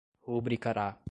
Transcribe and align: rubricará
rubricará 0.25 0.99